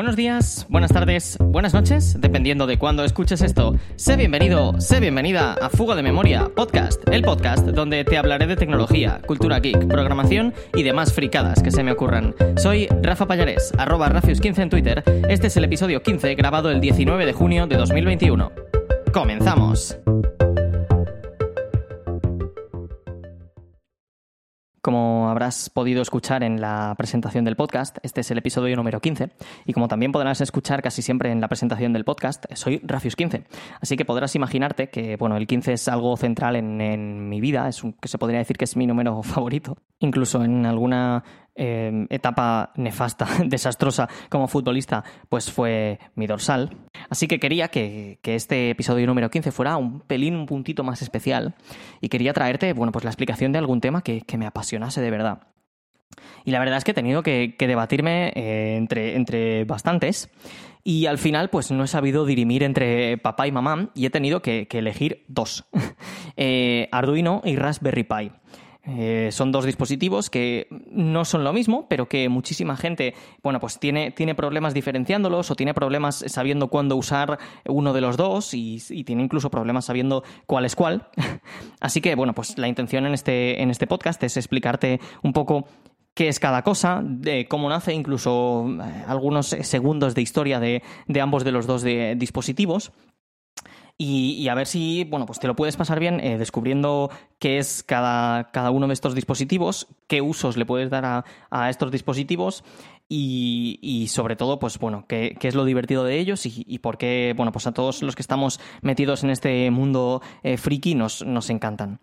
[0.00, 3.74] Buenos días, buenas tardes, buenas noches, dependiendo de cuándo escuches esto.
[3.96, 8.56] Sé bienvenido, sé bienvenida a Fuga de Memoria, podcast, el podcast donde te hablaré de
[8.56, 12.34] tecnología, cultura geek, programación y demás fricadas que se me ocurran.
[12.56, 15.04] Soy Rafa Payares, arroba Rafius15 en Twitter.
[15.28, 18.52] Este es el episodio 15 grabado el 19 de junio de 2021.
[19.12, 19.98] ¡Comenzamos!
[24.82, 29.28] Como habrás podido escuchar en la presentación del podcast, este es el episodio número 15
[29.66, 33.44] y como también podrás escuchar casi siempre en la presentación del podcast, soy Rafius15.
[33.82, 37.82] Así que podrás imaginarte que bueno, el 15 es algo central en, mi vida, es
[38.00, 39.76] que se podría decir que es mi número favorito.
[39.98, 46.76] Incluso en alguna eh, etapa nefasta, desastrosa como futbolista, pues fue mi dorsal.
[47.08, 51.54] Así que quería que, este episodio número 15 fuera un pelín, un puntito más especial
[52.00, 55.42] y quería traerte, bueno, pues la explicación de algún tema que, me apasionase de verdad.
[56.44, 60.30] Y la verdad es que he tenido que, debatirme eh, entre, entre bastantes
[60.82, 64.40] y al final pues no he sabido dirimir entre papá y mamá y he tenido
[64.40, 65.66] que, elegir dos,
[66.36, 68.32] eh, Arduino y Raspberry Pi.
[68.86, 73.78] Eh, son dos dispositivos que no son lo mismo, pero que muchísima gente, bueno, pues
[73.78, 78.80] tiene, tiene problemas diferenciándolos o tiene problemas sabiendo cuándo usar uno de los dos y,
[79.04, 81.08] tiene incluso problemas sabiendo cuál es cuál.
[81.80, 85.66] Así que, bueno, pues la intención en este, en este podcast es explicarte un poco
[86.14, 91.20] qué es cada cosa, de cómo nace, incluso eh, algunos segundos de historia de, de
[91.20, 92.92] ambos de los dos dispositivos
[94.02, 97.82] y, a ver si, bueno, pues te lo puedes pasar bien eh, descubriendo qué es
[97.82, 102.64] cada, cada, uno de estos dispositivos, qué usos le puedes dar a, a estos dispositivos
[103.10, 106.78] y, y, sobre todo, pues bueno, qué, qué, es lo divertido de ellos y, y,
[106.78, 110.94] por qué, bueno, pues a todos los que estamos metidos en este mundo eh, friki
[110.94, 112.00] nos, nos encantan.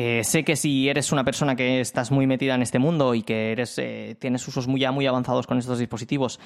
[0.00, 3.22] Eh, sé que si eres una persona que estás muy metida en este mundo y
[3.22, 6.38] que eres, eh, tienes usos muy, ya muy avanzados con estos dispositivos,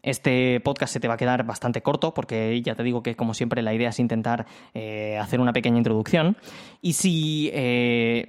[0.00, 3.34] este podcast se te va a quedar bastante corto porque ya te digo que como
[3.34, 6.36] siempre la idea es intentar eh, hacer una pequeña introducción.
[6.82, 7.50] Y si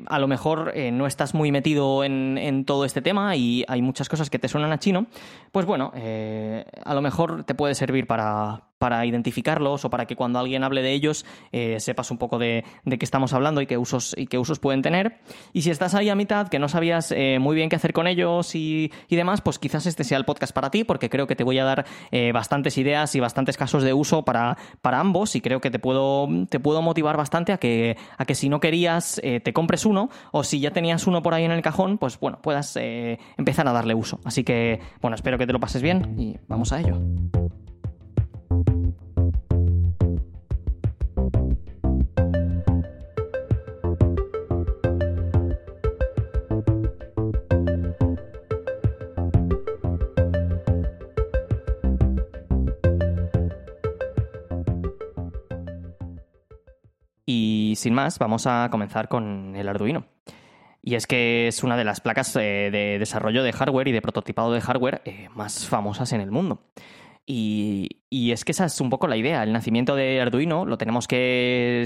[0.08, 4.10] a lo mejor no estás muy metido en, en, todo este tema y hay muchas
[4.10, 5.06] cosas que te suenan a chino,
[5.52, 10.40] pues bueno, a lo mejor te puede servir para, para identificarlos o para que cuando
[10.40, 14.16] alguien hable de ellos eh, sepas un poco de, qué estamos hablando y qué usos
[14.18, 15.20] y qué usos pueden tener.
[15.54, 18.08] Y si estás ahí a mitad, que no sabías eh, muy bien qué hacer con
[18.08, 21.44] ellos y, demás, pues quizás este sea el podcast para ti, porque creo que te
[21.44, 25.42] voy a dar eh, bastantes ideas y bastantes casos de uso para, para ambos y
[25.42, 29.22] creo que te puedo, te puedo motivar bastante a que, a que si no querías
[29.22, 32.40] te compres uno o si ya tenías uno por ahí en el cajón, pues bueno,
[32.42, 32.76] puedas
[33.38, 34.20] empezar a darle uso.
[34.24, 37.00] Así que, bueno, espero que te lo pases bien y vamos a ello.
[57.34, 60.06] Y sin más, vamos a comenzar con el Arduino.
[60.82, 64.02] Y es que es una de las placas eh, de desarrollo de hardware y de
[64.02, 66.62] prototipado de hardware eh, más famosas en el mundo.
[67.26, 69.42] Y, es que esa es un poco la idea.
[69.42, 71.86] El nacimiento de Arduino lo tenemos que,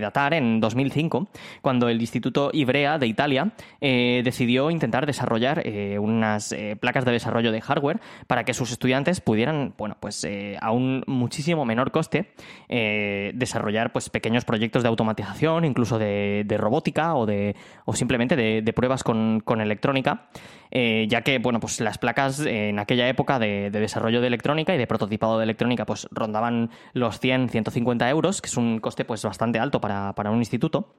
[0.00, 1.28] datar en 2005,
[1.62, 7.12] cuando el Instituto Ivrea de Italia eh, decidió intentar desarrollar eh, unas eh, placas de
[7.12, 10.26] desarrollo de hardware para que sus estudiantes pudieran, bueno, pues
[10.60, 12.32] a un muchísimo menor coste,
[12.68, 17.54] desarrollar pues, pequeños proyectos de automatización, incluso de, robótica o, de,
[17.84, 20.28] o simplemente de, pruebas con, con electrónica.
[20.72, 24.86] Ya que bueno, pues las placas en aquella época de, desarrollo de electrónica y de
[24.86, 29.58] prototipado de electrónica pues rondaban los 100, 150 euros, que es un coste pues bastante
[29.58, 30.94] alto para, un instituto.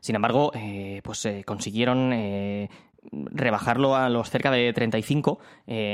[0.00, 2.12] Sin embargo, eh, pues eh, consiguieron
[3.10, 5.38] rebajarlo a los cerca de 35,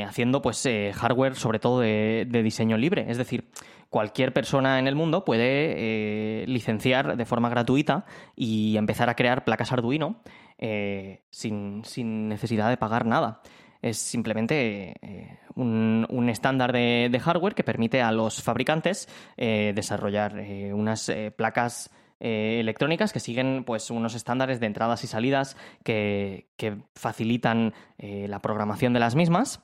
[0.07, 3.07] haciendo pues hardware sobre todo de, de, diseño libre.
[3.09, 3.51] Es decir,
[3.91, 9.73] cualquier persona en el mundo puede licenciar de forma gratuita y empezar a crear placas
[9.73, 10.23] Arduino
[10.65, 11.83] eh, sin,
[12.29, 13.41] necesidad de pagar nada.
[13.83, 20.35] Es simplemente eh, un, estándar de, hardware que permite a los fabricantes eh, desarrollar
[20.73, 21.91] unas placas
[22.21, 26.47] electrónicas que siguen pues unos estándares de entradas y salidas que,
[26.95, 29.61] facilitan la programación de las mismas.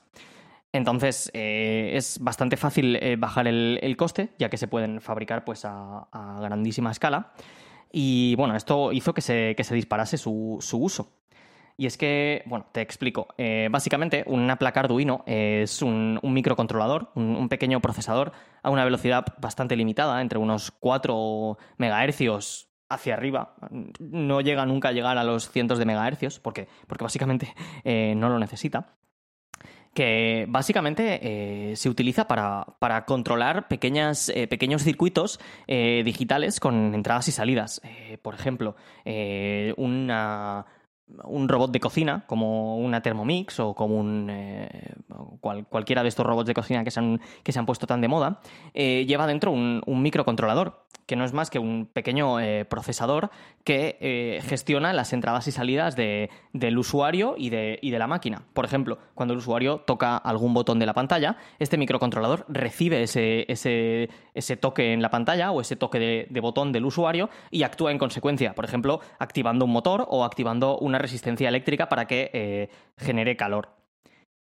[0.73, 6.07] Entonces es bastante fácil bajar el, coste, ya que se pueden fabricar pues, a,
[6.41, 7.31] grandísima escala.
[7.89, 11.18] Y bueno, esto hizo que se, disparase su uso.
[11.79, 13.29] Y es que, bueno, te explico.
[13.37, 19.77] Eh, básicamente, una placa Arduino es un, microcontrolador, un, pequeño procesador a una velocidad bastante
[19.77, 23.55] limitada, entre unos 4 MHz hacia arriba.
[23.97, 27.55] No llega nunca a llegar a los cientos de megahercios, porque, porque básicamente
[27.85, 28.97] eh, no lo necesita
[29.93, 31.19] que básicamente
[31.71, 37.81] eh, se utiliza para, controlar pequeñas, pequeños circuitos digitales con entradas y salidas.
[38.21, 38.75] por ejemplo,
[39.77, 40.65] una,
[41.23, 44.93] un robot de cocina, como una Thermomix o como un eh,
[45.69, 48.07] cualquiera de estos robots de cocina que se han, que se han puesto tan de
[48.07, 48.41] moda,
[48.73, 53.31] eh, lleva dentro un, microcontrolador, que no es más que un pequeño eh, procesador
[53.63, 58.43] que gestiona las entradas y salidas de, del usuario y de, la máquina.
[58.53, 64.57] Por ejemplo, cuando el usuario toca algún botón de la pantalla, este microcontrolador recibe ese,
[64.59, 68.53] toque en la pantalla o ese toque de, botón del usuario y actúa en consecuencia.
[68.53, 73.69] Por ejemplo, activando un motor o activando una resistencia eléctrica para que eh, genere calor.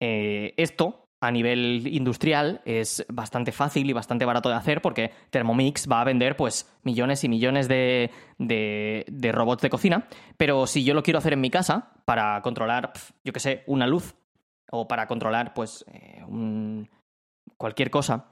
[0.00, 5.86] Eh, esto a nivel industrial es bastante fácil y bastante barato de hacer porque Thermomix
[5.90, 10.08] va a vender pues millones y millones de, de, robots de cocina,
[10.38, 13.86] pero si yo lo quiero hacer en mi casa para controlar, yo que sé, una
[13.86, 14.14] luz
[14.70, 16.24] o para controlar pues eh,
[17.58, 18.26] cualquier cosa,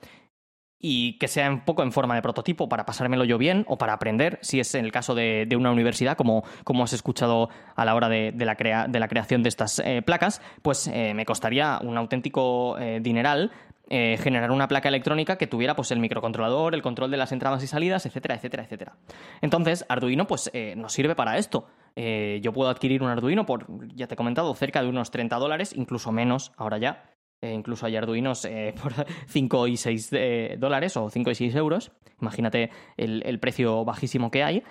[0.80, 3.92] y que sea un poco en forma de prototipo para pasármelo yo bien o para
[3.92, 7.94] aprender, si es en el caso de, una universidad, como, como, has escuchado a la
[7.94, 13.00] hora de, la, creación de estas eh, placas, pues eh, me costaría un auténtico eh,
[13.02, 13.50] dineral
[13.90, 17.66] generar una placa electrónica que tuviera pues el microcontrolador, el control de las entradas y
[17.66, 18.96] salidas, etcétera, etcétera, etcétera.
[19.40, 21.68] Entonces, Arduino pues nos sirve para esto.
[21.96, 23.64] yo puedo adquirir un Arduino por,
[23.96, 27.02] ya te he comentado, cerca de unos 30 dólares, incluso menos ahora ya,
[27.40, 28.92] eh, incluso hay Arduinos eh, por
[29.26, 31.92] 5 y 6 eh, dólares o 5 y 6 euros.
[32.20, 34.64] Imagínate el, precio bajísimo que hay.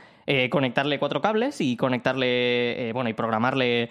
[0.49, 3.89] conectarle cuatro cables y conectarle, bueno, y programarle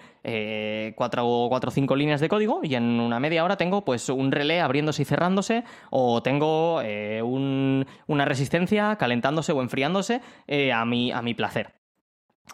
[0.95, 4.61] cuatro o cinco líneas de código y en una media hora tengo pues un relé
[4.61, 6.83] abriéndose y cerrándose o tengo
[7.25, 10.21] una resistencia calentándose o enfriándose
[10.71, 11.76] a, mi, a mi placer.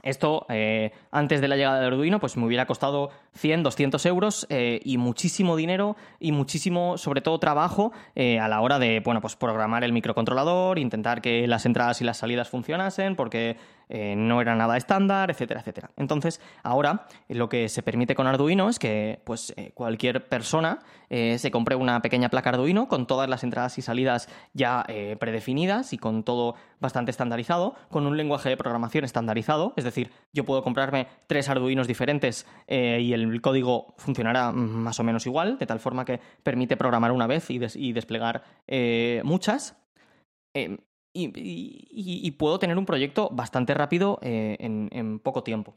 [0.01, 4.48] Esto, eh, antes de la llegada del Arduino, pues me hubiera costado 100, 200 euros
[4.50, 9.22] eh, y muchísimo dinero y muchísimo, sobre todo, trabajo eh, a la hora de, bueno,
[9.22, 13.57] pues programar el microcontrolador, intentar que las entradas y las salidas funcionasen, porque
[13.89, 15.91] eh, no era nada estándar, etcétera, etcétera.
[15.97, 20.80] Entonces, ahora eh, lo que se permite con Arduino es que pues, eh, cualquier persona
[21.13, 24.83] se compre una pequeña placa Arduino con todas las entradas y salidas ya
[25.19, 30.44] predefinidas y con todo bastante estandarizado, con un lenguaje de programación estandarizado, es decir, yo
[30.44, 35.79] puedo comprarme tres Arduinos diferentes y el código funcionará más o menos igual, de tal
[35.79, 38.44] forma que permite programar una vez y, y desplegar
[39.24, 39.77] muchas
[41.13, 45.75] y, puedo tener un proyecto bastante rápido eh, en, poco tiempo.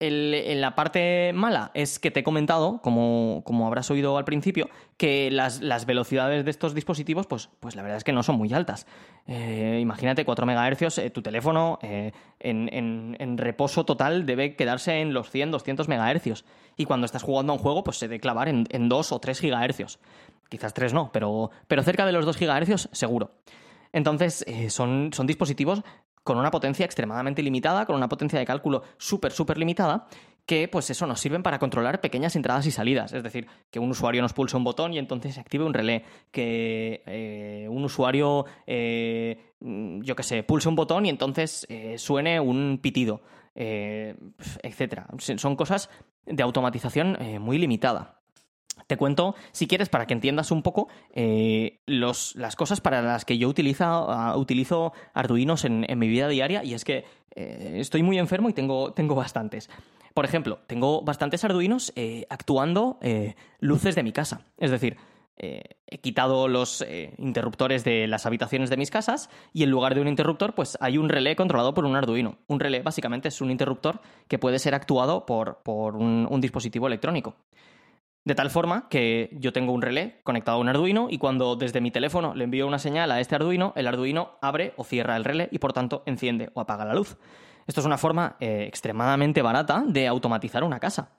[0.00, 5.30] en la parte mala es que te he comentado, como, habrás oído al principio, que
[5.30, 8.86] las, velocidades de estos dispositivos, pues, pues, la verdad es que no son muy altas.
[9.26, 15.50] Eh, imagínate 4 MHz, eh, tu teléfono en, reposo total debe quedarse en los 100,
[15.50, 16.44] 200 MHz.
[16.76, 19.40] Y cuando estás jugando a un juego, pues se debe clavar en, 2 o 3
[19.40, 19.98] GHz.
[20.48, 23.32] Quizás 3 no, pero, pero cerca de los 2 GHz seguro.
[23.94, 25.82] Entonces, eh, son, dispositivos
[26.24, 30.08] con una potencia extremadamente limitada, con una potencia de cálculo súper, súper limitada,
[30.46, 33.12] que pues eso nos sirven para controlar pequeñas entradas y salidas.
[33.12, 36.04] Es decir, que un usuario nos pulse un botón y entonces se active un relé,
[36.32, 41.64] que eh, un usuario, eh, yo qué sé, pulse un botón y entonces
[41.96, 43.22] suene un pitido,
[43.54, 45.06] etcétera.
[45.18, 45.88] Son cosas
[46.26, 48.23] de automatización muy limitada.
[48.86, 53.38] Te cuento, si quieres, para que entiendas un poco eh, las cosas para las que
[53.38, 57.04] yo ah, utilizo Arduinos en, mi vida diaria y es que
[57.34, 59.70] eh, estoy muy enfermo y tengo, tengo bastantes.
[60.12, 62.98] Por ejemplo, tengo bastantes Arduinos eh, actuando
[63.60, 64.42] luces de mi casa.
[64.58, 64.96] Es decir,
[65.36, 66.84] he quitado los
[67.18, 70.98] interruptores de las habitaciones de mis casas y en lugar de un interruptor, pues hay
[70.98, 72.38] un relé controlado por un Arduino.
[72.46, 75.58] Un relé básicamente es un interruptor que puede ser actuado por,
[75.96, 77.34] un dispositivo electrónico.
[78.24, 81.82] De tal forma que yo tengo un relé conectado a un Arduino y cuando desde
[81.82, 85.24] mi teléfono le envío una señal a este Arduino, el Arduino abre o cierra el
[85.24, 87.18] relé y por tanto enciende o apaga la luz.
[87.66, 91.10] Esto es una forma eh, extremadamente barata de automatizar una casa.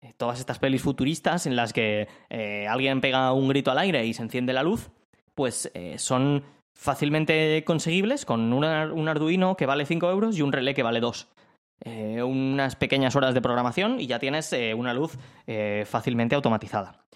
[0.00, 4.06] Eh, todas estas pelis futuristas en las que eh, alguien pega un grito al aire
[4.06, 4.90] y se enciende la luz,
[5.34, 10.82] pues son, fácilmente conseguibles con un Arduino que vale 5 euros y un relé que
[10.82, 11.28] vale 2.
[11.88, 15.16] Eh, unas pequeñas horas de programación y ya tienes eh, una luz
[15.46, 17.06] eh, fácilmente automatizada.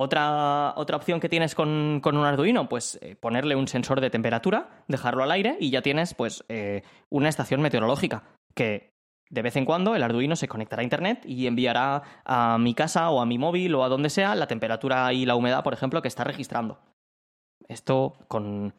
[0.00, 5.24] Otra, otra, opción que tienes con, un Arduino, pues ponerle un sensor de temperatura, dejarlo
[5.24, 6.44] al aire y ya tienes pues
[7.10, 8.22] una estación meteorológica
[8.54, 8.92] que
[9.28, 13.10] de vez en cuando el Arduino se conectará a Internet y enviará a mi casa
[13.10, 16.00] o a mi móvil o a donde sea la temperatura y la humedad, por ejemplo,
[16.00, 16.78] que está registrando.
[17.66, 18.72] Esto con,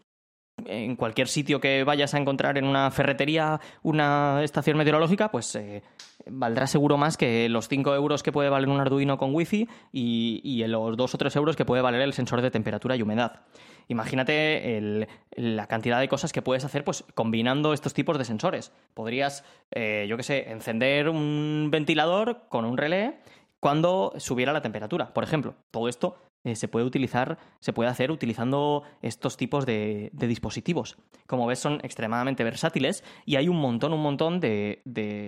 [0.66, 5.84] en cualquier sitio que vayas a encontrar en una ferretería una estación meteorológica, pues eh,
[6.26, 10.42] valdrá seguro más que los 5 euros que puede valer un Arduino con Wi-Fi y,
[10.44, 13.42] y, los 2 o 3 euros que puede valer el sensor de temperatura y humedad.
[13.90, 18.72] Imagínate la cantidad de cosas que puedes hacer pues, combinando estos tipos de sensores.
[18.94, 23.18] Podrías, eh, yo qué sé, encender un ventilador con un relé
[23.60, 25.56] cuando subiera la temperatura, por ejemplo.
[25.72, 30.98] Todo esto eh, se puede utilizar, se puede hacer utilizando estos tipos de, dispositivos.
[31.28, 34.82] Como ves, son extremadamente versátiles y hay un montón, un montón de,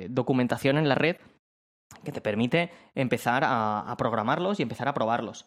[0.09, 1.17] documentación en la red
[2.05, 5.45] que te permite empezar a, programarlos y empezar a probarlos.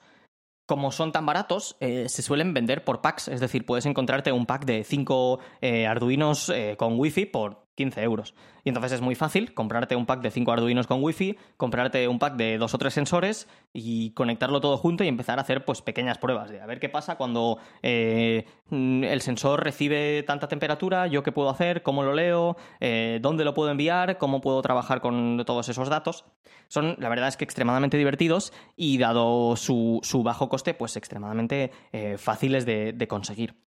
[0.66, 4.46] Como son tan baratos, eh, se suelen vender por packs, es decir, puedes encontrarte un
[4.46, 8.34] pack de 5 eh, Arduinos con Wi-Fi por 15 euros.
[8.62, 12.18] Y entonces es muy fácil comprarte un pack de 5 Arduinos con Wi-Fi, comprarte un
[12.18, 15.82] pack de dos o tres sensores y conectarlo todo junto y empezar a hacer pues
[15.82, 21.22] pequeñas pruebas de a ver qué pasa cuando eh, el sensor recibe tanta temperatura, yo
[21.22, 25.42] qué puedo hacer, cómo lo leo, eh, dónde lo puedo enviar, cómo puedo trabajar con
[25.44, 26.24] todos esos datos.
[26.68, 32.16] Son, la verdad es que extremadamente divertidos y dado su, bajo coste, pues extremadamente eh,
[32.18, 33.63] fáciles de conseguir.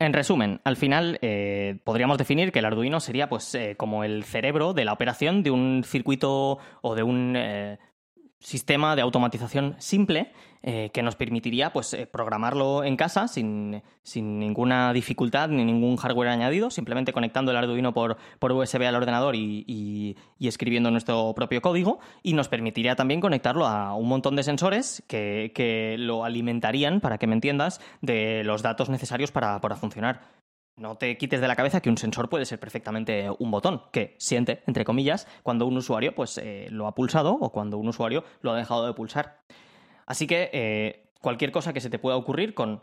[0.00, 4.22] En resumen, al final eh, podríamos definir que el Arduino sería pues eh, como el
[4.22, 7.78] cerebro de la operación de un circuito o de un eh,
[8.40, 13.82] sistema de automatización simple eh, que nos permitiría pues, eh, programarlo en casa sin,
[14.14, 20.16] ninguna dificultad ni ningún hardware añadido, simplemente conectando el Arduino por, USB al ordenador y,
[20.40, 25.96] escribiendo nuestro propio código, y nos permitiría también conectarlo a un montón de sensores que,
[25.98, 30.38] lo alimentarían, para que me entiendas, de los datos necesarios para funcionar.
[30.78, 34.14] No te quites de la cabeza que un sensor puede ser perfectamente un botón que
[34.18, 38.22] siente, entre comillas, cuando un usuario pues, eh, lo ha pulsado o cuando un usuario
[38.42, 39.40] lo ha dejado de pulsar.
[40.06, 42.82] Así que eh, cualquier cosa que se te pueda ocurrir con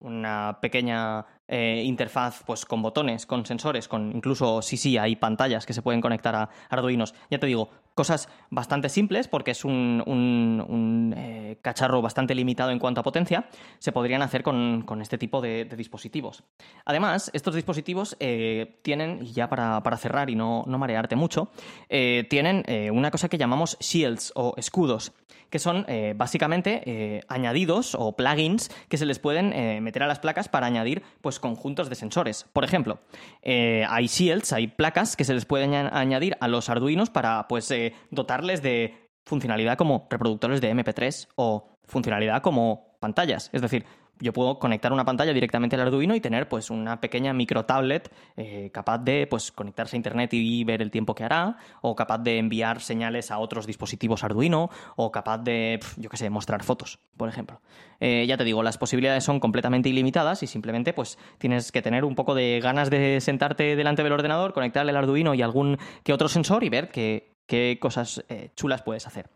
[0.00, 5.64] una pequeña eh, interfaz pues con botones, con sensores, con incluso sí sí hay pantallas
[5.64, 7.14] que se pueden conectar a Arduinos.
[7.30, 13.00] Ya te digo, cosas bastante simples porque es un, eh, cacharro bastante limitado en cuanto
[13.00, 13.48] a potencia,
[13.78, 16.44] se podrían hacer con, este tipo de, dispositivos.
[16.84, 21.50] Además, estos dispositivos eh, tienen, y ya para, cerrar y no, marearte mucho,
[21.88, 25.12] tienen una cosa que llamamos shields o escudos,
[25.48, 25.86] que son
[26.16, 31.40] básicamente añadidos o plugins que se les pueden meter a las placas para añadir pues
[31.40, 32.46] conjuntos de sensores.
[32.52, 32.98] Por ejemplo,
[33.42, 37.70] eh, hay shields, hay placas que se les pueden añadir a los Arduinos para pues,
[38.10, 43.50] dotarles de funcionalidad como reproductores de MP3 o funcionalidad como pantallas.
[43.52, 43.84] Es decir,
[44.18, 48.10] yo puedo conectar una pantalla directamente al Arduino y tener pues una pequeña micro tablet
[48.36, 52.18] eh, capaz de pues conectarse a internet y ver el tiempo que hará o capaz
[52.18, 56.98] de enviar señales a otros dispositivos Arduino o capaz de yo qué sé mostrar fotos
[57.16, 57.60] por ejemplo
[58.00, 62.04] eh, ya te digo las posibilidades son completamente ilimitadas y simplemente pues tienes que tener
[62.04, 66.14] un poco de ganas de sentarte delante del ordenador conectarle el Arduino y algún que
[66.14, 69.28] otro sensor y ver qué, qué cosas eh, chulas puedes hacer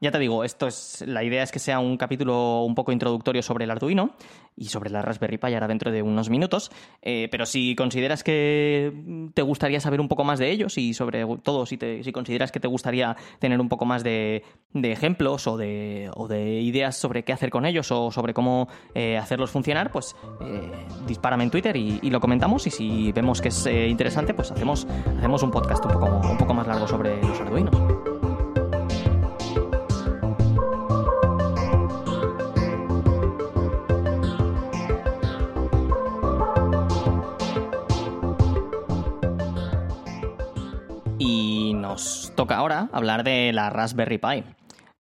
[0.00, 3.42] ya te digo, esto es la idea es que sea un capítulo un poco introductorio
[3.42, 4.14] sobre el Arduino
[4.56, 6.70] y sobre la Raspberry Pi ahora dentro de unos minutos.
[7.02, 8.92] Eh, pero si consideras que
[9.34, 12.60] te gustaría saber un poco más de ellos y sobre todo si, si consideras que
[12.60, 17.32] te gustaría tener un poco más de, ejemplos o de, o de, ideas sobre qué
[17.32, 20.70] hacer con ellos o sobre cómo eh, hacerlos funcionar, pues eh,
[21.06, 22.66] dispárame en Twitter y, lo comentamos.
[22.66, 24.86] Y si vemos que es interesante, pues hacemos,
[25.18, 28.07] hacemos un podcast un poco, un poco más largo sobre los Arduinos.
[42.38, 44.44] Toca ahora hablar de la Raspberry Pi.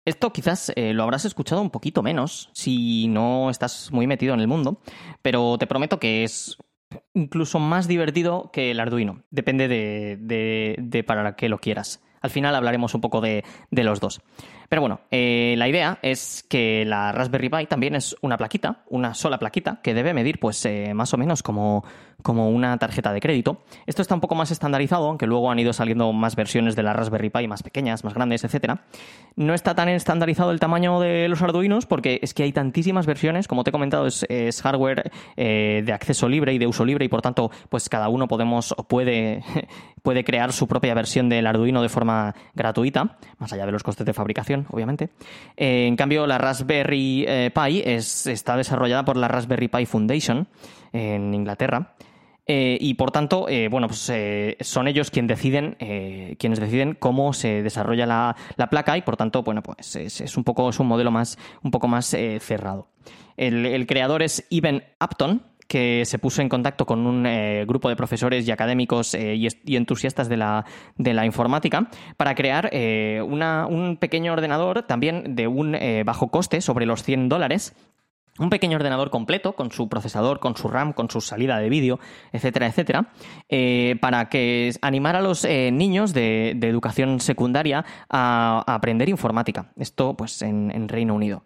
[0.04, 4.40] Esto quizás eh, lo habrás escuchado un poquito menos si no estás muy metido en
[4.40, 4.80] el mundo,
[5.22, 6.58] pero te prometo que es
[7.14, 9.22] incluso más divertido que el Arduino.
[9.30, 12.02] Depende de, para qué lo quieras.
[12.20, 14.20] Al final hablaremos un poco de, los dos.
[14.68, 19.14] Pero bueno, eh, la idea es que la Raspberry Pi también es una plaquita, una
[19.14, 21.84] sola plaquita, que debe medir pues eh, más o menos como,
[22.22, 23.62] como una tarjeta de crédito.
[23.86, 26.92] Esto está un poco más estandarizado, aunque luego han ido saliendo más versiones de la
[26.92, 28.84] Raspberry Pi, más pequeñas, más grandes, etcétera.
[29.34, 33.48] No está tan estandarizado el tamaño de los Arduinos porque es que hay tantísimas versiones,
[33.48, 37.08] como te he comentado, es, hardware eh, de acceso libre y de uso libre y
[37.08, 39.42] por tanto, pues cada uno podemos o puede,
[40.02, 42.09] puede crear su propia versión del Arduino de forma
[42.54, 45.10] gratuita, más allá de los costes de fabricación, obviamente.
[45.56, 50.48] Eh, en cambio, la Raspberry eh, Pi es, está desarrollada por la Raspberry Pi Foundation
[50.92, 51.94] en Inglaterra.
[52.46, 54.10] Eh, y por tanto, bueno, pues
[54.60, 55.76] son ellos quienes deciden,
[56.36, 58.36] quienes deciden cómo se desarrolla la,
[58.70, 62.06] placa y por tanto, bueno, pues es, un poco, un modelo más, un poco más
[62.06, 62.88] cerrado.
[63.36, 67.88] El, el, creador es Ivan Upton, que se puso en contacto con un eh, grupo
[67.88, 70.64] de profesores y académicos eh, y, entusiastas de la,
[71.24, 77.28] informática para crear eh, un pequeño ordenador también de un bajo coste, sobre los 100
[77.28, 77.76] dólares,
[78.40, 82.00] un pequeño ordenador completo con su procesador, con su RAM, con su salida de vídeo,
[82.32, 83.12] etcétera, etcétera,
[84.00, 89.70] para que animara a los niños de, educación secundaria a, aprender informática.
[89.76, 91.44] Esto, pues, en Reino Unido.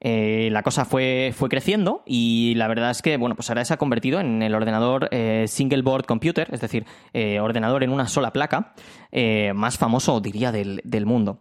[0.00, 3.74] Eh, la cosa fue, fue creciendo y la verdad es que, bueno, pues ahora se
[3.74, 8.08] ha convertido en el ordenador eh, single board computer, es decir, eh, ordenador en una
[8.08, 8.72] sola placa,
[9.54, 11.40] más famoso, diría, del, del mundo.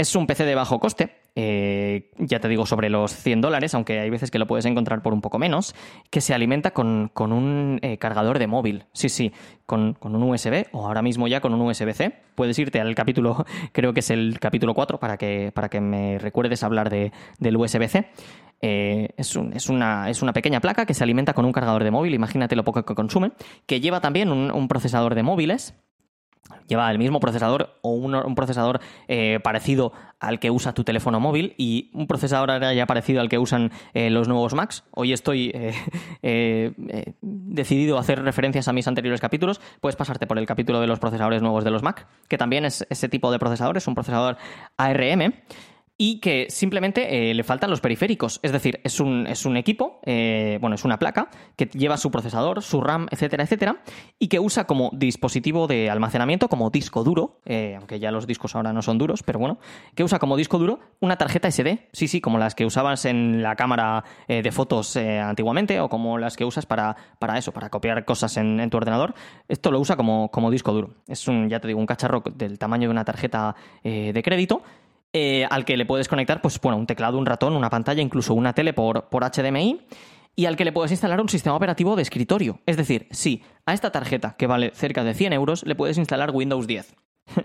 [0.00, 4.00] Es un PC de bajo coste, eh, ya te digo, sobre los 100 dólares, aunque
[4.00, 5.74] hay veces que lo puedes encontrar por un poco menos,
[6.08, 8.86] que se alimenta con, un eh, cargador de móvil.
[8.94, 9.30] Sí, sí,
[9.66, 12.14] con, un USB o ahora mismo ya con un USB-C.
[12.34, 16.18] Puedes irte al capítulo, creo que es el capítulo 4, para que, para que me
[16.18, 18.08] recuerdes hablar de, del USB-C.
[18.62, 21.90] Eh, es, es, una, es, una, pequeña placa que se alimenta con un cargador de
[21.90, 23.32] móvil, imagínate lo poco que consume,
[23.66, 25.74] que lleva también un procesador de móviles
[26.66, 31.54] lleva el mismo procesador o un, procesador eh, parecido al que usa tu teléfono móvil
[31.56, 34.84] y un procesador ya parecido al que usan eh, los nuevos Macs.
[34.92, 35.52] Hoy estoy
[36.22, 36.72] eh,
[37.20, 39.60] decidido a hacer referencias a mis anteriores capítulos.
[39.80, 42.86] Puedes pasarte por el capítulo de los procesadores nuevos de los Mac, que también es
[42.90, 44.36] ese tipo de procesador, es un procesador
[44.76, 45.32] ARM
[46.02, 48.40] y que simplemente eh, le faltan los periféricos.
[48.42, 52.10] Es decir, es un, es un equipo, eh, bueno, es una placa que lleva su
[52.10, 53.82] procesador, su RAM, etcétera, etcétera,
[54.18, 58.54] y que usa como dispositivo de almacenamiento, como disco duro, eh, aunque ya los discos
[58.54, 59.58] ahora no son duros, pero bueno,
[59.94, 63.42] que usa como disco duro una tarjeta SD, sí, sí, como las que usabas en
[63.42, 68.06] la cámara de fotos antiguamente o como las que usas para, para eso, para copiar
[68.06, 69.12] cosas en, tu ordenador.
[69.48, 70.94] Esto lo usa como, como disco duro.
[71.06, 74.62] Es un, ya te digo, un cacharro del tamaño de una tarjeta de crédito
[75.12, 78.34] eh, al que le puedes conectar, pues bueno, un teclado, un ratón, una pantalla, incluso
[78.34, 79.80] una tele por, por HDMI
[80.36, 82.60] y al que le puedes instalar un sistema operativo de escritorio.
[82.64, 86.30] Es decir, sí, a esta tarjeta, que vale cerca de 100 euros, le puedes instalar
[86.30, 86.94] Windows 10.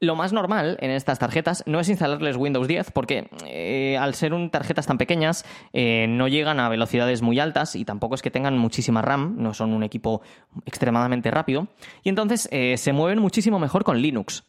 [0.00, 4.34] Lo más normal en estas tarjetas no es instalarles Windows 10 porque eh, al ser
[4.34, 8.30] un, tarjetas tan pequeñas eh, no llegan a velocidades muy altas y tampoco es que
[8.30, 10.20] tengan muchísima RAM, no son un equipo
[10.66, 11.68] extremadamente rápido
[12.02, 14.44] y entonces se mueven muchísimo mejor con Linux.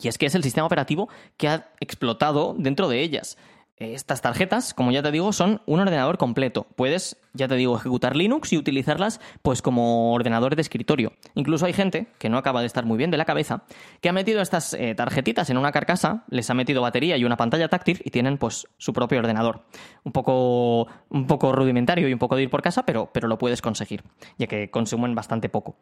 [0.00, 3.36] Y es que es el sistema operativo que ha explotado dentro de ellas.
[3.80, 6.66] Estas tarjetas, como ya te digo, son un ordenador completo.
[6.76, 11.14] Puedes, ya te digo, ejecutar Linux y utilizarlas pues como ordenador de escritorio.
[11.34, 13.62] Incluso hay gente que no acaba de estar muy bien de la cabeza,
[14.02, 17.38] que ha metido estas eh, tarjetitas en una carcasa, les ha metido batería y una
[17.38, 19.62] pantalla táctil y tienen pues su propio ordenador.
[20.04, 23.38] Un poco, un poco rudimentario y un poco de ir por casa, pero, pero lo
[23.38, 24.04] puedes conseguir,
[24.36, 25.76] ya que consumen bastante poco.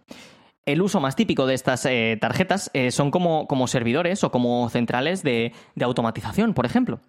[0.69, 4.69] El uso más típico de estas eh, tarjetas eh, son como, como, servidores o como
[4.69, 7.01] centrales de, automatización, por ejemplo.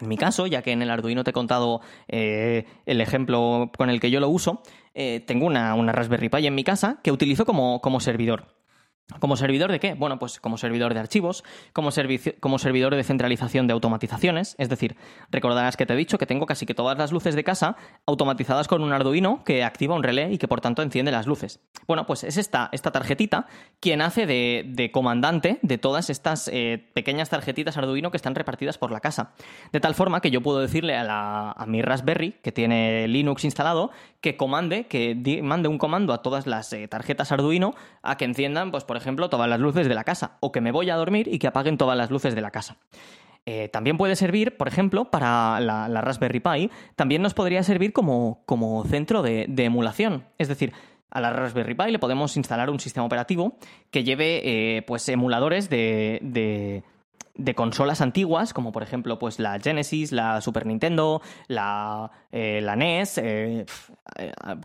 [0.00, 3.90] En mi caso, ya que en el Arduino te he contado eh, el ejemplo con
[3.90, 4.62] el que yo lo uso,
[4.94, 8.55] tengo una, una, Raspberry Pi en mi casa que utilizo como, como servidor.
[9.20, 9.94] ¿Como servidor de qué?
[9.94, 11.90] Bueno, pues como servidor de archivos, como,
[12.40, 14.56] como, servidor de centralización de automatizaciones.
[14.58, 14.96] Es decir,
[15.30, 18.66] recordarás que te he dicho que tengo casi que todas las luces de casa automatizadas
[18.66, 21.60] con un Arduino que activa un relé y que por tanto enciende las luces.
[21.86, 23.46] Bueno, pues es esta, esta tarjetita
[23.78, 28.90] quien hace de, comandante de todas estas eh, pequeñas tarjetitas Arduino que están repartidas por
[28.90, 29.34] la casa.
[29.70, 34.36] De tal forma que yo puedo decirle a, mi Raspberry, que tiene Linux instalado, que
[34.36, 35.14] comande, que
[35.44, 39.02] mande un comando a todas las eh, tarjetas Arduino a que enciendan, pues por por
[39.02, 41.46] ejemplo, todas las luces de la casa, o que me voy a dormir y que
[41.46, 42.78] apaguen todas las luces de la casa.
[43.44, 48.42] Eh, también puede servir, por ejemplo, para la, Raspberry Pi, también nos podría servir como,
[48.46, 50.24] como centro de, emulación.
[50.38, 50.72] Es decir,
[51.10, 53.58] a la Raspberry Pi le podemos instalar un sistema operativo
[53.90, 54.40] que lleve
[54.78, 56.82] eh, pues, emuladores de,
[57.34, 62.76] de, consolas antiguas, como por ejemplo pues, la Genesis, la Super Nintendo, la, eh, la
[62.76, 63.20] NES,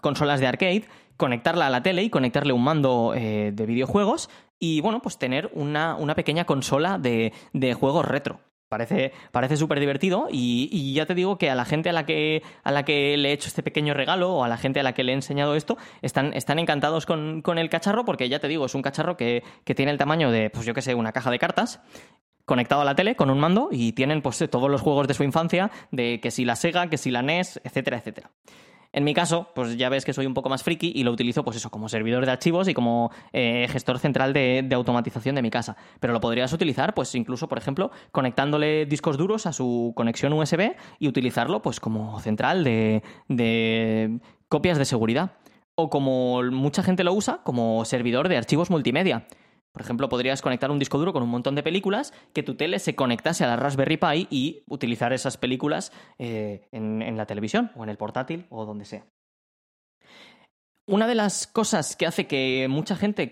[0.02, 0.86] consolas de arcade,
[1.22, 5.52] conectarla a la tele y conectarle un mando eh, de videojuegos y bueno, pues tener
[5.54, 7.32] una, pequeña consola de,
[7.80, 8.40] juegos retro.
[8.70, 12.42] Parece, parece súper divertido y, ya te digo que a la gente a la que,
[12.64, 14.94] a la que le he hecho este pequeño regalo o a la gente a la
[14.94, 18.66] que le he enseñado esto están, están encantados con, el cacharro porque ya te digo,
[18.66, 21.30] es un cacharro que, que tiene el tamaño de, pues yo que sé, una caja
[21.30, 21.82] de cartas
[22.46, 25.24] conectado a la tele con un mando y tienen pues todos los juegos de su
[25.24, 28.32] infancia, de que si la Sega, que si la NES, etcétera, etcétera.
[28.94, 31.44] En mi caso, pues ya ves que soy un poco más friki y lo utilizo,
[31.44, 35.50] pues eso, como servidor de archivos y como eh, gestor central de, automatización de mi
[35.50, 35.78] casa.
[36.00, 40.74] Pero lo podrías utilizar, pues incluso, por ejemplo, conectándole discos duros a su conexión USB
[41.00, 45.32] y utilizarlo, pues como central de, de copias de seguridad.
[45.76, 49.26] O como mucha gente lo usa, como servidor de archivos multimedia.
[49.72, 52.80] Por ejemplo, podrías conectar un disco duro con un montón de películas, que tu tele
[52.80, 57.84] se conectase a la Raspberry Pi y utilizar esas películas eh, en, la televisión o
[57.84, 59.06] en el portátil o donde sea.
[60.88, 63.32] Una de las cosas que hace que mucha gente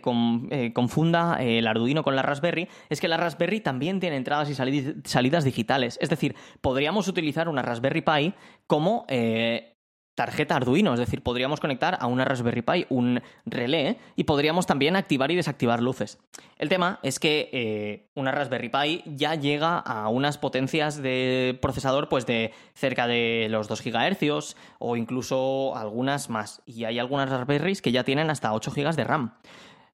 [0.51, 4.55] eh, confunda el Arduino con la Raspberry es que la Raspberry también tiene entradas y
[4.55, 5.97] salidas digitales.
[5.99, 8.33] Es decir, podríamos utilizar una Raspberry Pi
[8.65, 9.78] como eh,
[10.19, 14.97] tarjeta Arduino, es decir, podríamos conectar a una Raspberry Pi un relé y podríamos también
[14.97, 16.17] activar y desactivar luces.
[16.57, 22.09] El tema es que eh, una Raspberry Pi ya llega a unas potencias de procesador
[22.09, 26.63] pues de cerca de los 2 GHz o incluso algunas más.
[26.65, 29.35] Y hay algunas Raspberries que ya tienen hasta 8 GB de RAM.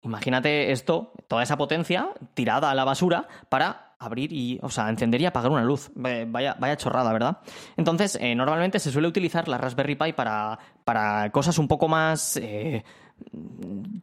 [0.06, 5.20] Imagínate esto, toda esa potencia tirada a la basura para abrir y, o sea, encender
[5.20, 5.92] y apagar una luz.
[5.96, 7.40] Vaya, vaya chorrada, ¿verdad?
[7.76, 12.38] Entonces, eh, normalmente se suele utilizar la Raspberry Pi para, para cosas un poco más...
[12.38, 12.84] Eh,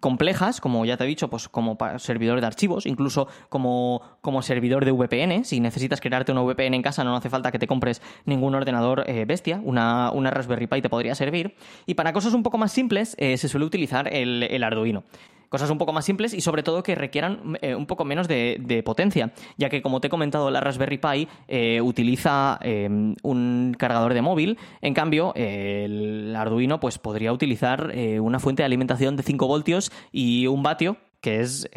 [0.01, 4.87] complejas, como ya te he dicho, pues como servidor de archivos, incluso como, como servidor
[4.87, 5.45] de VPN.
[5.45, 9.05] Si necesitas crearte una VPN en casa, no hace falta que te compres ningún ordenador
[9.07, 11.57] eh, bestia, una, una, Raspberry Pi te podría servir.
[11.85, 15.05] Y para cosas un poco más simples, se suele utilizar el, el Arduino
[15.53, 18.83] cosas un poco más simples y sobre todo que requieran eh, un poco menos de,
[18.87, 24.15] potencia, ya que como te he comentado, la Raspberry Pi eh, utiliza em, un cargador
[24.15, 29.25] de móvil, en cambio el Arduino pues podría utilizar eh, una fuente de alimentación de
[29.25, 31.69] 5 voltios y un vatio, que es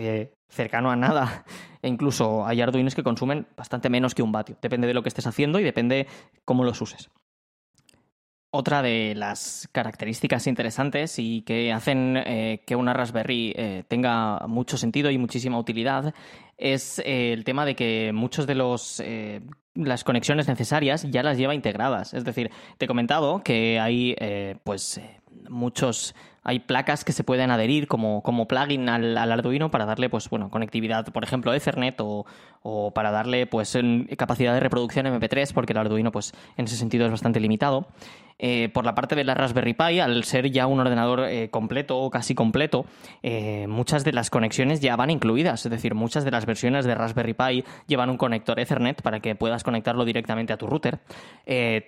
[0.48, 1.44] cercano a nada.
[1.82, 4.56] E incluso hay Arduinos que consumen bastante menos que un vatio.
[4.62, 6.08] Depende de lo que estés haciendo y depende
[6.46, 7.12] cómo los uses.
[8.58, 14.78] Otra de las características interesantes y que hacen eh, que una Raspberry eh, tenga mucho
[14.78, 16.14] sentido y muchísima utilidad
[16.58, 19.04] es eh, el tema de que muchos de los
[19.74, 22.14] las conexiones necesarias ya las lleva integradas.
[22.14, 24.16] Es decir, te he comentado que hay
[24.64, 25.02] pues
[25.50, 30.30] muchos hay placas que se pueden adherir como, como plugin al, Arduino para darle pues
[30.30, 32.26] bueno conectividad por ejemplo Ethernet o,
[32.62, 33.78] o para darle pues
[34.16, 37.88] capacidad de reproducción MP3 porque el Arduino pues en ese sentido es bastante limitado
[38.38, 41.98] eh, por la parte de la Raspberry Pi, al ser ya un ordenador eh, completo
[41.98, 42.86] o casi completo,
[43.24, 45.66] eh, muchas de las conexiones ya van incluidas.
[45.66, 49.36] Es decir, muchas de las versiones de Raspberry Pi llevan un conector Ethernet para que
[49.36, 51.00] puedas conectarlo directamente a tu router.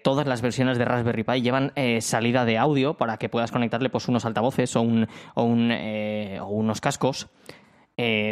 [0.04, 4.08] todas las versiones de Raspberry Pi llevan salida de audio para que puedas conectarle pues,
[4.08, 7.28] unos altavoces o, un, o, o unos cascos.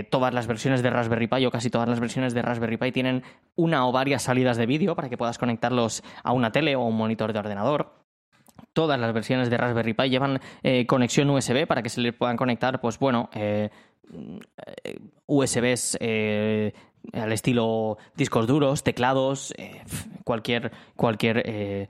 [0.10, 3.24] todas las versiones de Raspberry Pi o casi todas las versiones de Raspberry Pi tienen
[3.56, 6.96] una o varias salidas de vídeo para que puedas conectarlos a una tele o un
[6.96, 8.05] monitor de ordenador
[8.76, 12.38] todas las versiones de Raspberry Pi llevan eh, conexión USB para que se le puedan
[12.38, 13.70] conectar, pues bueno, eh,
[14.84, 15.98] eh, USBs
[17.14, 19.54] al estilo discos duros, teclados,
[20.24, 21.88] cualquier, cualquier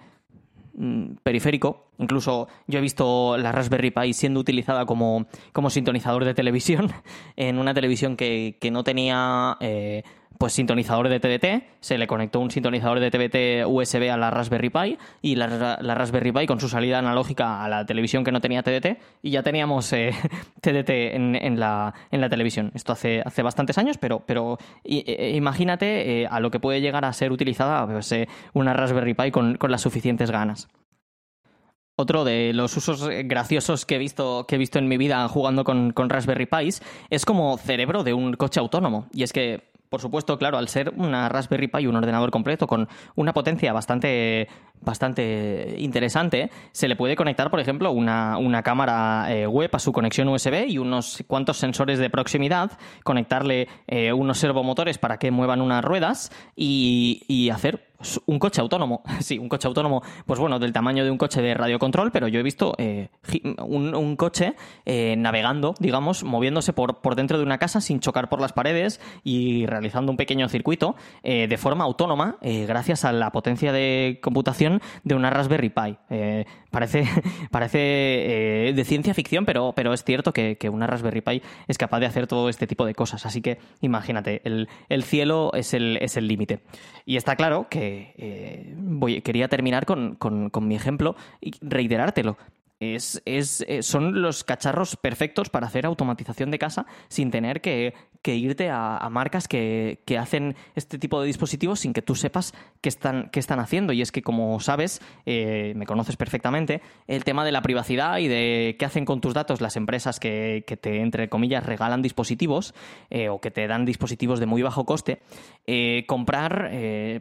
[0.76, 1.88] mm, periférico.
[1.98, 6.92] Incluso yo he visto la Raspberry Pi siendo utilizada como, como sintonizador de televisión
[7.36, 9.58] en una televisión que, que no tenía
[10.38, 14.70] pues sintonizador de TDT, se le conectó un sintonizador de TDT USB a la Raspberry
[14.70, 18.64] Pi y la, Raspberry Pi con su salida analógica a la televisión que no tenía
[18.64, 20.12] TDT y ya teníamos eh,
[20.62, 22.72] TDT en, la, en, la, televisión.
[22.74, 27.06] Esto hace, hace bastantes años, pero, pero e, imagínate eh, a lo que puede llegar
[27.06, 30.68] a ser utilizada pues, eh, una Raspberry Pi con, con las suficientes ganas.
[31.98, 35.64] Otro de los usos graciosos que he visto, que he visto en mi vida jugando
[35.64, 39.08] con, con Raspberry Pis es como cerebro de un coche autónomo.
[39.14, 42.88] Y es que por supuesto, claro, al ser una Raspberry Pi un ordenador completo con
[43.16, 44.48] una potencia bastante,
[44.82, 50.28] bastante interesante, se le puede conectar, por ejemplo, una, cámara eh, web a su conexión
[50.30, 52.72] USB y unos cuantos sensores de proximidad,
[53.04, 57.85] conectarle eh, unos servomotores para que muevan unas ruedas y, y hacer
[58.26, 61.54] un coche autónomo, sí, un coche autónomo, pues bueno, del tamaño de un coche de
[61.54, 63.10] radiocontrol, pero yo he visto eh,
[63.60, 68.42] un, coche eh, navegando, digamos, moviéndose por, por dentro de una casa sin chocar por
[68.42, 73.72] las paredes y realizando un pequeño circuito eh, de forma autónoma gracias a la potencia
[73.72, 75.98] de computación de una Raspberry Pi
[76.76, 77.06] parece,
[77.52, 82.00] parece eh, de ciencia ficción, pero, pero es cierto que, una Raspberry Pi es capaz
[82.00, 83.26] de hacer todo este tipo de cosas.
[83.26, 86.60] Así que imagínate, el, cielo es el es límite.
[87.06, 92.38] y está claro que eh, quería terminar con mi ejemplo y reiterártelo.
[92.82, 97.94] Es, es, eh, son los cacharros perfectos para hacer automatización de casa sin tener que,
[98.26, 103.30] irte a, marcas que, hacen este tipo de dispositivos sin que tú sepas qué están,
[103.32, 103.94] qué están haciendo.
[103.94, 108.28] Y es que, como sabes, eh, me conoces perfectamente, el tema de la privacidad y
[108.28, 112.74] de qué hacen con tus datos las empresas que, te, entre comillas, regalan dispositivos
[113.10, 115.22] eh, o que te dan dispositivos de muy bajo coste,
[116.08, 116.72] comprar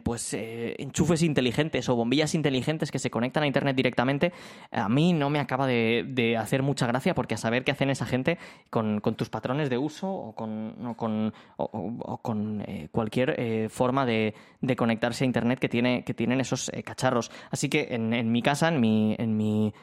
[0.03, 4.33] pues enchufes inteligentes o bombillas inteligentes que se conectan a Internet directamente,
[4.71, 8.05] a mí no me acaba de, hacer mucha gracia porque a saber qué hacen esa
[8.05, 8.37] gente
[8.69, 14.33] con, tus patrones de uso o con, con, eh, cualquier eh, forma de,
[14.77, 17.31] conectarse a Internet que, tiene, que tienen esos eh, cacharros.
[17.49, 19.73] Así que en, mi casa, en mi, en mi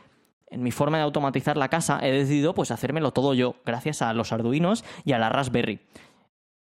[0.51, 4.13] en mi forma de automatizar la casa he decidido pues hacérmelo todo yo gracias a
[4.13, 5.81] los Arduinos y a la Raspberry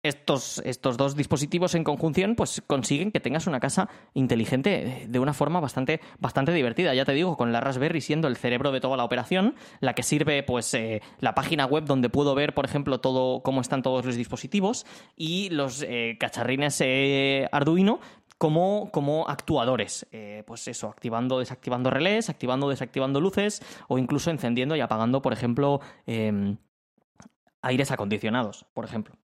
[0.05, 5.33] estos, estos dos dispositivos en conjunción pues consiguen que tengas una casa inteligente de una
[5.33, 6.93] forma bastante, bastante divertida.
[6.93, 10.03] Ya te digo, con la Raspberry siendo el cerebro de toda la operación, la que
[10.03, 14.05] sirve pues eh, la página web donde puedo ver, por ejemplo, todo cómo están todos
[14.05, 17.99] los dispositivos y los eh, cacharrines eh, Arduino
[18.37, 20.05] como, como, actuadores.
[20.45, 25.79] pues eso, activando, desactivando relés, activando, desactivando luces o incluso encendiendo y apagando, por ejemplo,
[26.05, 26.57] em,
[27.61, 29.15] aires acondicionados, por ejemplo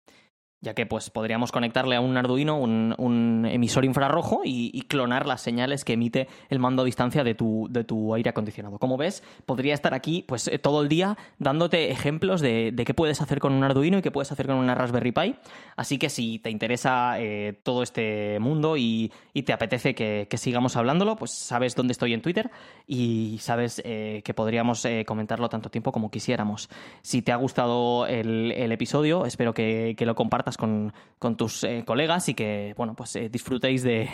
[0.61, 5.85] ya que pues podríamos conectarle a un Arduino un, emisor infrarrojo y, clonar las señales
[5.85, 8.77] que emite el mando a distancia de tu, de tu aire acondicionado.
[8.77, 13.21] Como ves, podría estar aquí pues eh, todo el día dándote ejemplos de, qué puedes
[13.21, 15.35] hacer con un Arduino y qué puedes hacer con una Raspberry Pi.
[15.75, 19.11] Así que si te interesa eh, todo este mundo y,
[19.45, 22.51] te apetece que, sigamos hablándolo, pues sabes dónde estoy en Twitter
[22.85, 26.69] y sabes eh, que podríamos comentarlo tanto tiempo como quisiéramos.
[27.01, 30.93] Si te ha gustado el, episodio, espero que lo compartas con,
[31.37, 34.09] tus eh, colegas y que, bueno, pues eh, disfrutéis del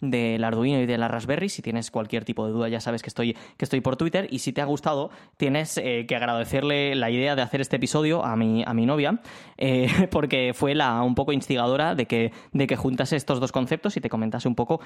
[0.00, 1.48] de, Arduino y de la Raspberry.
[1.48, 4.28] Si tienes cualquier tipo de duda, ya sabes que estoy, que estoy por Twitter.
[4.30, 8.24] Y si te ha gustado, tienes eh, que agradecerle la idea de hacer este episodio
[8.24, 9.20] a mi, a mi novia,
[10.10, 14.00] porque fue la un poco instigadora de que, de que juntase estos dos conceptos y
[14.00, 14.80] te comentase un poco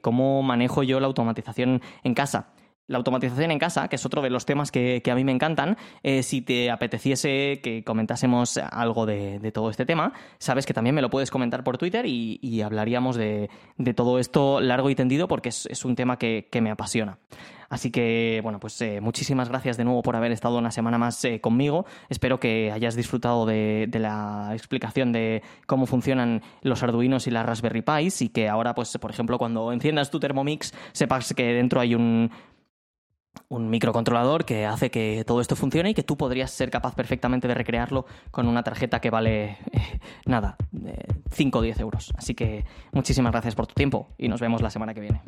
[0.00, 2.52] cómo manejo yo la automatización en casa
[2.88, 5.76] la automatización en casa, que es otro de los temas que, a mí me encantan,
[6.02, 11.02] eh, si te apeteciese que comentásemos algo de, todo este tema, sabes que también me
[11.02, 13.48] lo puedes comentar por Twitter y, hablaríamos de,
[13.94, 17.18] todo esto largo y tendido porque es, un tema que, me apasiona.
[17.68, 21.22] Así que, bueno, pues eh, muchísimas gracias de nuevo por haber estado una semana más
[21.24, 21.84] eh, conmigo.
[22.08, 27.44] Espero que hayas disfrutado de, de, la explicación de cómo funcionan los Arduinos y las
[27.44, 31.80] Raspberry Pis y que ahora, pues, por ejemplo, cuando enciendas tu Thermomix, sepas que dentro
[31.80, 32.30] hay un
[33.48, 37.48] un microcontrolador que hace que todo esto funcione y que tú podrías ser capaz perfectamente
[37.48, 40.56] de recrearlo con una tarjeta que vale eh, nada,
[41.30, 42.12] 5 o 10 euros.
[42.16, 45.20] Así que muchísimas gracias por tu tiempo y nos vemos la semana que viene.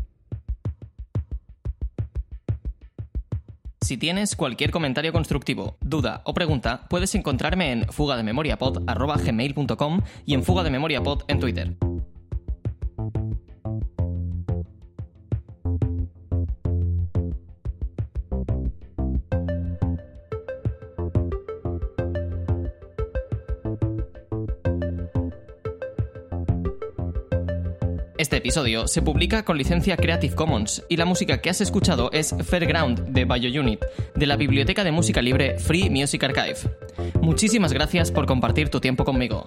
[3.80, 11.22] Si tienes cualquier comentario constructivo, duda o pregunta, puedes encontrarme en fugadememoriapod.gmail.com y en fugadememoriapod
[11.28, 11.87] en Twitter.
[28.18, 32.34] Este episodio se publica con licencia Creative Commons y la música que has escuchado es
[32.44, 33.84] Fairground de BioUnit,
[34.16, 36.58] de la biblioteca de música libre Free Music Archive.
[37.22, 39.46] Muchísimas gracias por compartir tu tiempo conmigo.